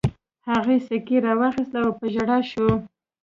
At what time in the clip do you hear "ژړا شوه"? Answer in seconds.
2.13-2.73